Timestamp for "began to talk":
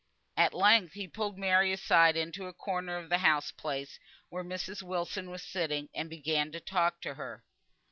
6.09-7.01